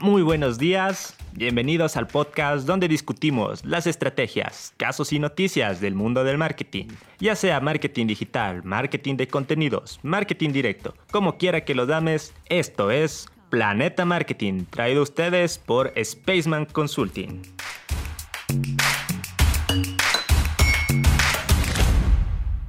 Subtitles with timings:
[0.00, 6.22] Muy buenos días, bienvenidos al podcast donde discutimos las estrategias, casos y noticias del mundo
[6.22, 6.86] del marketing,
[7.18, 12.92] ya sea marketing digital, marketing de contenidos, marketing directo, como quiera que lo dames, esto
[12.92, 17.42] es Planeta Marketing, traído a ustedes por Spaceman Consulting.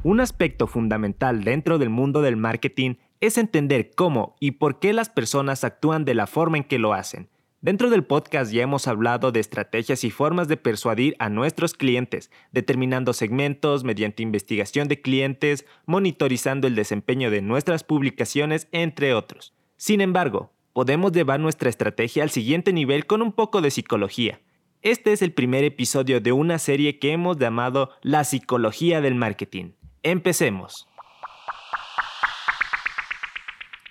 [0.02, 5.10] Un aspecto fundamental dentro del mundo del marketing es entender cómo y por qué las
[5.10, 7.30] personas actúan de la forma en que lo hacen.
[7.62, 12.32] Dentro del podcast ya hemos hablado de estrategias y formas de persuadir a nuestros clientes,
[12.54, 19.54] determinando segmentos mediante investigación de clientes, monitorizando el desempeño de nuestras publicaciones, entre otros.
[19.76, 24.40] Sin embargo, podemos llevar nuestra estrategia al siguiente nivel con un poco de psicología.
[24.82, 29.72] Este es el primer episodio de una serie que hemos llamado La psicología del marketing.
[30.04, 30.88] Empecemos.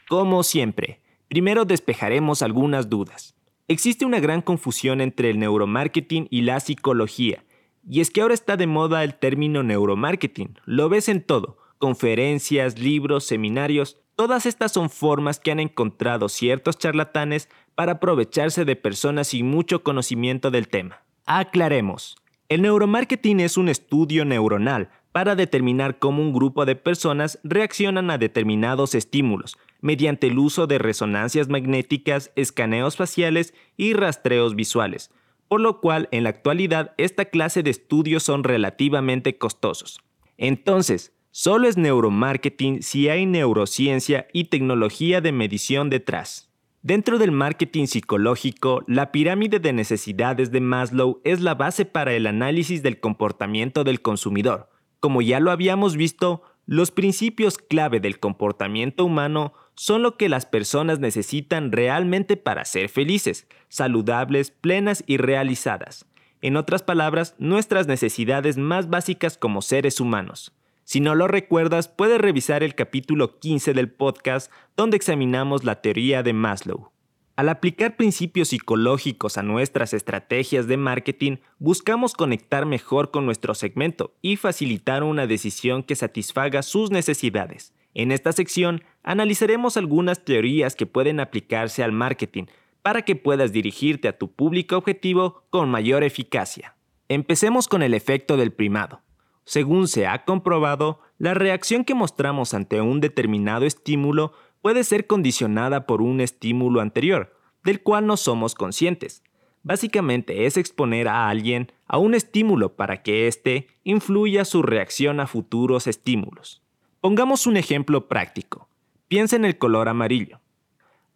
[0.09, 3.35] Como siempre, primero despejaremos algunas dudas.
[3.69, 7.45] Existe una gran confusión entre el neuromarketing y la psicología,
[7.87, 10.59] y es que ahora está de moda el término neuromarketing.
[10.65, 16.79] Lo ves en todo, conferencias, libros, seminarios, todas estas son formas que han encontrado ciertos
[16.79, 21.03] charlatanes para aprovecharse de personas sin mucho conocimiento del tema.
[21.27, 22.17] Aclaremos,
[22.49, 28.17] el neuromarketing es un estudio neuronal para determinar cómo un grupo de personas reaccionan a
[28.17, 35.11] determinados estímulos, mediante el uso de resonancias magnéticas, escaneos faciales y rastreos visuales,
[35.49, 40.01] por lo cual en la actualidad esta clase de estudios son relativamente costosos.
[40.37, 46.51] Entonces, solo es neuromarketing si hay neurociencia y tecnología de medición detrás.
[46.83, 52.27] Dentro del marketing psicológico, la pirámide de necesidades de Maslow es la base para el
[52.27, 54.71] análisis del comportamiento del consumidor,
[55.01, 60.45] como ya lo habíamos visto, los principios clave del comportamiento humano son lo que las
[60.45, 66.05] personas necesitan realmente para ser felices, saludables, plenas y realizadas.
[66.43, 70.53] En otras palabras, nuestras necesidades más básicas como seres humanos.
[70.83, 76.25] Si no lo recuerdas, puedes revisar el capítulo 15 del podcast donde examinamos la teoría
[76.25, 76.91] de Maslow.
[77.37, 84.17] Al aplicar principios psicológicos a nuestras estrategias de marketing, buscamos conectar mejor con nuestro segmento
[84.23, 87.73] y facilitar una decisión que satisfaga sus necesidades.
[87.95, 92.45] En esta sección analizaremos algunas teorías que pueden aplicarse al marketing
[92.83, 96.77] para que puedas dirigirte a tu público objetivo con mayor eficacia.
[97.09, 99.01] Empecemos con el efecto del primado.
[99.47, 105.87] Según se ha comprobado, la reacción que mostramos ante un determinado estímulo puede ser condicionada
[105.87, 109.23] por un estímulo anterior, del cual no somos conscientes.
[109.63, 115.27] Básicamente es exponer a alguien a un estímulo para que éste influya su reacción a
[115.27, 116.61] futuros estímulos.
[117.01, 118.68] Pongamos un ejemplo práctico.
[119.09, 120.41] Piensa en el color amarillo.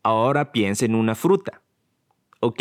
[0.03, 1.63] Ahora piensa en una fruta.
[2.41, 2.61] ¿Ok?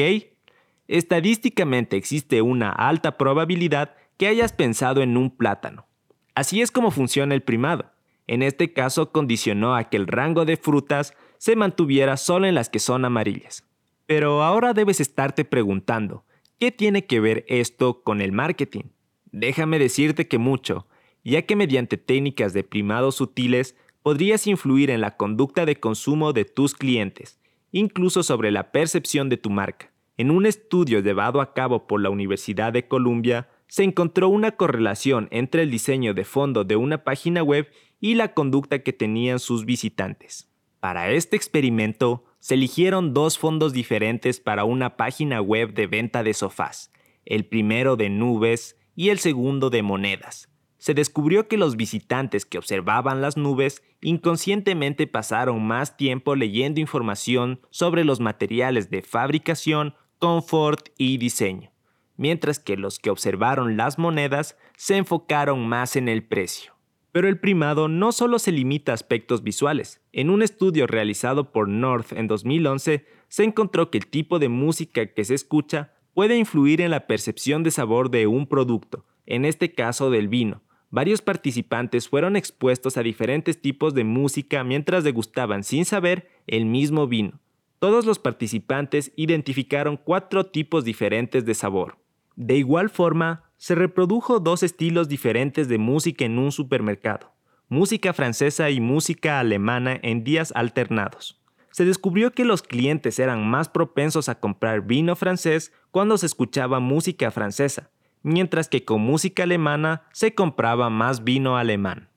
[0.88, 5.88] Estadísticamente existe una alta probabilidad que hayas pensado en un plátano.
[6.36, 7.92] Así es como funciona el primado.
[8.28, 12.70] En este caso condicionó a que el rango de frutas se mantuviera solo en las
[12.70, 13.64] que son amarillas.
[14.06, 16.26] Pero ahora debes estarte preguntando,
[16.60, 18.84] ¿qué tiene que ver esto con el marketing?
[19.32, 20.88] Déjame decirte que mucho,
[21.24, 26.46] ya que mediante técnicas de primados sutiles podrías influir en la conducta de consumo de
[26.46, 27.40] tus clientes,
[27.72, 29.92] incluso sobre la percepción de tu marca.
[30.18, 35.28] En un estudio llevado a cabo por la Universidad de Columbia, se encontró una correlación
[35.32, 37.70] entre el diseño de fondo de una página web
[38.02, 40.50] y la conducta que tenían sus visitantes.
[40.82, 46.34] Para este experimento, se eligieron dos fondos diferentes para una página web de venta de
[46.34, 46.92] sofás,
[47.24, 50.51] el primero de nubes y el segundo de monedas.
[50.82, 57.62] Se descubrió que los visitantes que observaban las nubes inconscientemente pasaron más tiempo leyendo información
[57.70, 61.72] sobre los materiales de fabricación, confort y diseño,
[62.18, 66.74] mientras que los que observaron las monedas se enfocaron más en el precio.
[67.12, 70.02] Pero el primado no solo se limita a aspectos visuales.
[70.14, 75.06] En un estudio realizado por North en 2011, se encontró que el tipo de música
[75.06, 79.76] que se escucha puede influir en la percepción de sabor de un producto, en este
[79.76, 80.64] caso del vino.
[80.92, 87.08] Varios participantes fueron expuestos a diferentes tipos de música mientras degustaban sin saber el mismo
[87.08, 87.40] vino.
[87.80, 91.98] Todos los participantes identificaron cuatro tipos diferentes de sabor.
[92.36, 97.32] De igual forma, se reprodujo dos estilos diferentes de música en un supermercado,
[97.70, 101.42] música francesa y música alemana en días alternados.
[101.72, 106.82] Se descubrió que los clientes eran más propensos a comprar vino francés cuando se escuchaba
[106.82, 107.92] música francesa,
[108.24, 112.10] mientras que con música alemana se compraba más vino alemán.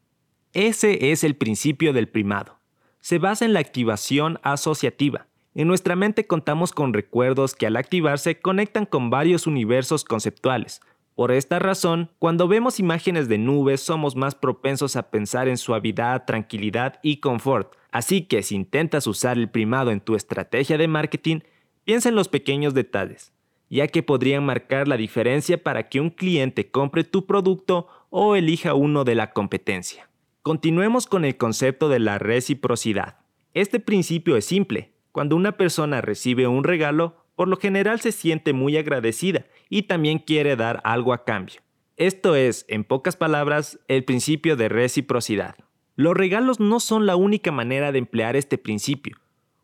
[0.53, 2.59] Ese es el principio del primado.
[3.01, 8.41] Se basa en la activación asociativa, En nuestra mente contamos con recuerdos que al activarse
[8.41, 10.81] conectan con varios universos conceptuales.
[11.15, 16.25] Por esta razón, cuando vemos imágenes de nubes somos más propensos a pensar en suavidad,
[16.25, 17.77] tranquilidad y confort.
[17.93, 21.41] Así que si intentas usar el primado en tu estrategia de marketing,
[21.85, 23.33] piensa en los pequeños detalles,
[23.71, 28.75] ya que podrían marcar la diferencia para que un cliente compre tu producto o elija
[28.75, 30.09] uno de la competencia.
[30.43, 33.19] Continuemos con el concepto de la reciprocidad.
[33.55, 34.93] Este principio es simple.
[35.11, 40.19] Cuando una persona recibe un regalo, por lo general se siente muy agradecida y también
[40.19, 41.61] quiere dar algo a cambio.
[41.97, 45.55] Esto es, en pocas palabras, el principio de reciprocidad.
[45.97, 49.17] Los regalos no son la única manera de emplear este principio.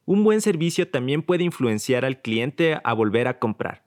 [0.05, 3.83] Un buen servicio también puede influenciar al cliente a volver a comprar.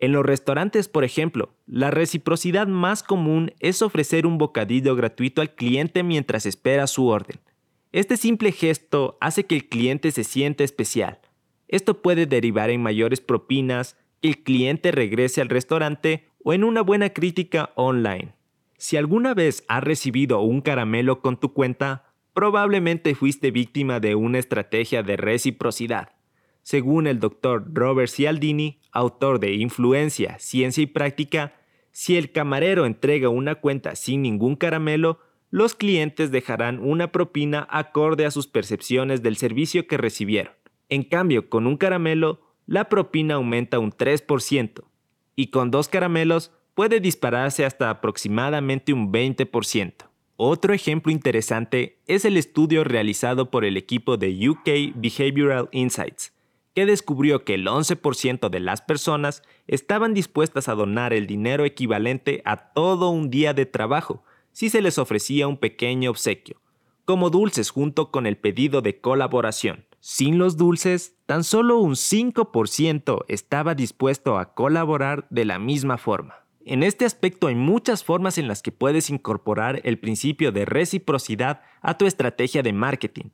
[0.00, 5.54] En los restaurantes, por ejemplo, la reciprocidad más común es ofrecer un bocadillo gratuito al
[5.54, 7.38] cliente mientras espera su orden.
[7.92, 11.20] Este simple gesto hace que el cliente se sienta especial.
[11.68, 16.80] Esto puede derivar en mayores propinas, que el cliente regrese al restaurante o en una
[16.80, 18.32] buena crítica online.
[18.78, 24.38] Si alguna vez has recibido un caramelo con tu cuenta, probablemente fuiste víctima de una
[24.38, 26.08] estrategia de reciprocidad.
[26.62, 31.54] Según el doctor Robert Cialdini, autor de Influencia, Ciencia y Práctica,
[31.92, 35.18] si el camarero entrega una cuenta sin ningún caramelo,
[35.50, 40.52] los clientes dejarán una propina acorde a sus percepciones del servicio que recibieron.
[40.88, 44.84] En cambio, con un caramelo, la propina aumenta un 3%
[45.34, 49.92] y con dos caramelos puede dispararse hasta aproximadamente un 20%.
[50.36, 56.32] Otro ejemplo interesante es el estudio realizado por el equipo de UK Behavioral Insights,
[56.74, 62.42] que descubrió que el 11% de las personas estaban dispuestas a donar el dinero equivalente
[62.44, 64.22] a todo un día de trabajo
[64.52, 66.60] si se les ofrecía un pequeño obsequio,
[67.04, 69.86] como dulces junto con el pedido de colaboración.
[70.00, 76.46] Sin los dulces, tan solo un 5% estaba dispuesto a colaborar de la misma forma.
[76.64, 81.62] En este aspecto hay muchas formas en las que puedes incorporar el principio de reciprocidad
[81.82, 83.30] a tu estrategia de marketing.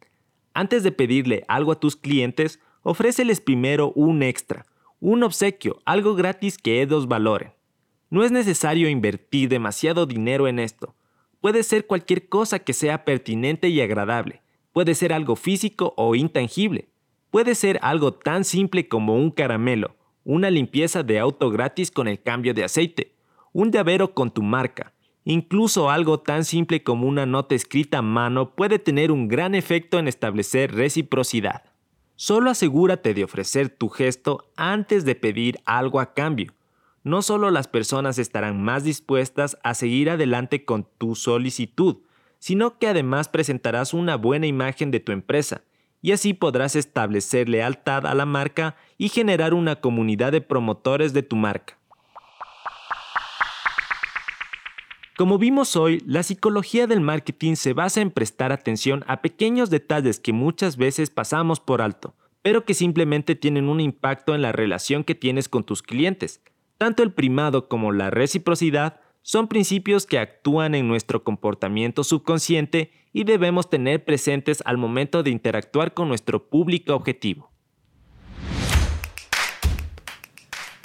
[0.55, 4.65] Antes de pedirle algo a tus clientes, ofréceles primero un extra,
[5.00, 7.53] un obsequio, algo gratis que ellos valoren.
[8.11, 10.94] No es necesario invertir demasiado dinero en esto.
[11.41, 14.41] Puede ser cualquier cosa que sea pertinente y agradable.
[14.73, 16.88] Puede ser algo físico o intangible.
[17.33, 22.23] Puede ser algo tan simple como un caramelo, una limpieza de auto gratis con el
[22.23, 23.17] cambio de aceite,
[23.53, 24.93] un llavero con tu marca.
[25.25, 29.99] Incluso algo tan simple como una nota escrita a mano puede tener un gran efecto
[29.99, 31.65] en establecer reciprocidad.
[32.16, 36.54] Solo asegúrate de ofrecer tu gesto antes de pedir algo a cambio.
[37.04, 41.98] No solo las personas estarán más dispuestas a seguir adelante con tu solicitud,
[42.38, 45.62] sino que además presentarás una buena imagen de tu empresa,
[46.00, 51.22] y así podrás establecer lealtad a la marca y generar una comunidad de promotores de
[51.22, 51.78] tu marca.
[55.16, 60.20] Como vimos hoy, la psicología del marketing se basa en prestar atención a pequeños detalles
[60.20, 65.04] que muchas veces pasamos por alto, pero que simplemente tienen un impacto en la relación
[65.04, 66.42] que tienes con tus clientes.
[66.76, 73.24] Tanto el primado como la reciprocidad son principios que actúan en nuestro comportamiento subconsciente y
[73.24, 77.50] debemos tener presentes al momento de interactuar con nuestro público objetivo.